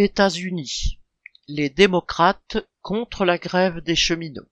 États-Unis. 0.00 1.00
Les 1.48 1.70
démocrates 1.70 2.58
contre 2.82 3.24
la 3.24 3.36
grève 3.36 3.80
des 3.80 3.96
cheminots. 3.96 4.48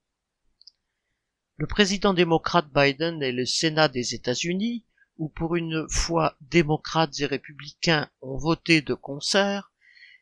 Le 1.57 1.69
président 1.69 2.13
démocrate 2.15 2.67
Biden 2.75 3.23
et 3.23 3.31
le 3.31 3.47
Sénat 3.47 3.87
des 3.87 4.13
États-Unis, 4.17 4.85
où 5.19 5.29
pour 5.29 5.55
une 5.55 5.87
fois 5.89 6.37
démocrates 6.41 7.21
et 7.21 7.27
républicains 7.27 8.11
ont 8.23 8.37
voté 8.37 8.81
de 8.81 8.95
concert, 8.95 9.71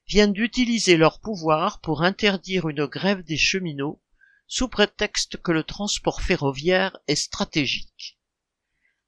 viennent 0.06 0.34
d'utiliser 0.34 0.98
leur 0.98 1.20
pouvoir 1.20 1.80
pour 1.80 2.02
interdire 2.02 2.68
une 2.68 2.84
grève 2.84 3.22
des 3.22 3.38
cheminots 3.38 4.02
sous 4.46 4.68
prétexte 4.68 5.38
que 5.38 5.52
le 5.52 5.64
transport 5.64 6.20
ferroviaire 6.20 6.98
est 7.08 7.14
stratégique. 7.14 8.18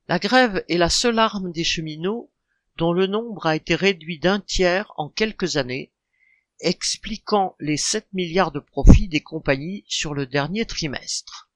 La 0.09 0.19
grève 0.19 0.65
est 0.71 0.79
la 0.79 0.89
seule 0.89 1.19
arme 1.19 1.53
des 1.53 1.65
cheminots 1.65 2.33
dont 2.79 2.95
le 2.95 3.07
nombre 3.07 3.45
a 3.45 3.55
été 3.55 3.75
réduit 3.75 4.19
d'un 4.19 4.41
tiers 4.41 4.95
en 4.97 5.11
quelques 5.11 5.59
années 5.59 5.93
expliquant 6.61 7.55
les 7.61 7.77
7 7.77 8.07
milliards 8.13 8.53
de 8.53 8.61
profits 8.61 9.09
des 9.09 9.21
compagnies 9.21 9.85
sur 9.89 10.15
le 10.15 10.27
dernier 10.27 10.65
trimestre. 10.65 11.51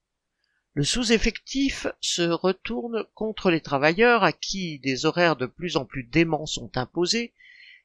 Le 0.75 0.85
sous-effectif 0.85 1.89
se 2.01 2.23
retourne 2.23 3.05
contre 3.15 3.51
les 3.51 3.61
travailleurs 3.61 4.23
à 4.23 4.33
qui 4.33 4.79
des 4.79 5.05
horaires 5.05 5.37
de 5.37 5.47
plus 5.47 5.77
en 5.77 5.85
plus 5.85 6.05
déments 6.05 6.47
sont 6.47 6.77
imposés 6.77 7.35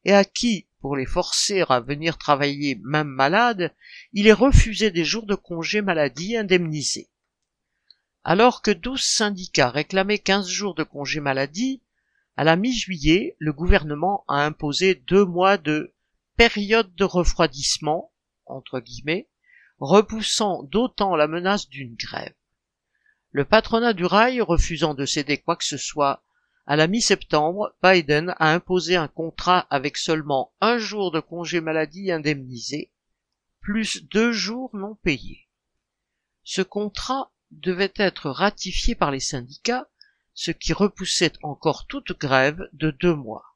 et 0.04 0.14
à 0.14 0.24
qui, 0.24 0.68
pour 0.82 0.96
les 0.96 1.08
forcer 1.08 1.64
à 1.68 1.80
venir 1.80 2.20
travailler 2.20 2.80
même 2.84 3.08
malades, 3.08 3.74
il 4.14 4.28
est 4.28 4.34
refusé 4.34 4.92
des 4.92 5.04
jours 5.04 5.26
de 5.26 5.34
congé 5.34 5.82
maladie 5.82 6.38
indemnisés. 6.38 7.10
Alors 8.24 8.62
que 8.62 8.70
12 8.72 9.02
syndicats 9.02 9.72
réclamaient 9.72 10.20
15 10.20 10.48
jours 10.48 10.76
de 10.76 10.84
congé 10.84 11.20
maladie, 11.20 11.82
à 12.38 12.44
la 12.44 12.56
mi-juillet, 12.56 13.36
le 13.40 13.52
gouvernement 13.52 14.26
a 14.28 14.46
imposé 14.46 14.94
deux 14.94 15.26
mois 15.26 15.58
de 15.58 15.95
période 16.38 16.94
de 16.96 17.04
refroidissement, 17.04 18.12
entre 18.46 18.80
guillemets, 18.80 19.30
repoussant 19.80 20.64
d'autant 20.64 21.16
la 21.16 21.28
menace 21.28 21.70
d'une 21.70 21.96
grève. 21.96 22.34
Le 23.32 23.46
patronat 23.46 23.94
du 23.94 24.06
rail 24.06 24.42
refusant 24.42 24.94
de 24.94 25.06
céder 25.06 25.38
quoi 25.38 25.56
que 25.56 25.66
ce 25.66 25.78
soit, 25.78 26.24
à 26.68 26.76
la 26.76 26.88
mi-septembre, 26.88 27.76
Biden 27.84 28.34
a 28.40 28.52
imposé 28.52 28.96
un 28.96 29.08
contrat 29.08 29.68
avec 29.70 29.98
seulement 29.98 30.54
un 30.62 30.78
jour 30.78 31.12
de 31.12 31.20
congé 31.20 31.62
maladie 31.62 32.12
indemnisé, 32.12 32.92
plus 33.60 34.04
deux 34.06 34.32
jours 34.32 34.72
non 34.74 34.96
payés. 34.96 35.48
Ce 36.44 36.62
contrat 36.62 37.32
devait 37.52 37.94
être 37.98 38.30
ratifié 38.30 38.96
par 38.96 39.12
les 39.12 39.20
syndicats, 39.20 39.88
ce 40.34 40.52
qui 40.52 40.74
repoussait 40.74 41.34
encore 41.44 41.86
toute 41.88 42.18
grève 42.20 42.68
de 42.74 42.90
deux 42.92 43.16
mois. 43.16 43.55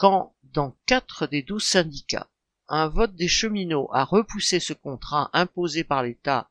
Quand 0.00 0.34
dans 0.54 0.74
quatre 0.86 1.26
des 1.26 1.42
douze 1.42 1.66
syndicats, 1.66 2.30
un 2.68 2.88
vote 2.88 3.14
des 3.16 3.28
cheminots 3.28 3.90
a 3.92 4.02
repoussé 4.02 4.58
ce 4.58 4.72
contrat 4.72 5.28
imposé 5.34 5.84
par 5.84 6.02
l'État 6.02 6.48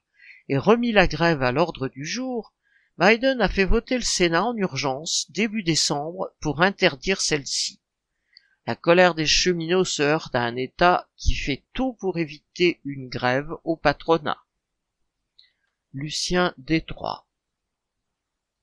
et 0.49 0.57
remis 0.59 0.91
la 0.91 1.07
grève 1.07 1.41
à 1.41 1.51
l'ordre 1.51 1.87
du 1.87 2.05
jour, 2.05 2.53
Biden 2.99 3.41
a 3.41 3.49
fait 3.49 3.65
voter 3.65 3.95
le 3.95 4.03
Sénat 4.03 4.43
en 4.43 4.55
urgence 4.55 5.25
début 5.31 5.63
décembre 5.63 6.31
pour 6.39 6.61
interdire 6.61 7.21
celle-ci. 7.21 7.79
La 8.67 8.75
colère 8.75 9.15
des 9.15 9.25
cheminots 9.25 9.83
se 9.83 10.03
heurte 10.03 10.35
à 10.35 10.43
un 10.43 10.55
État 10.55 11.09
qui 11.15 11.33
fait 11.33 11.63
tout 11.73 11.93
pour 11.93 12.19
éviter 12.19 12.79
une 12.85 13.09
grève 13.09 13.51
au 13.63 13.75
patronat. 13.75 14.37
Lucien 15.91 16.53
Détroit 16.59 17.25